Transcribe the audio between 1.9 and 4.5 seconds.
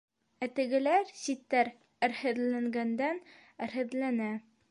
әрһеҙләнгәндән-әрһеҙләнә.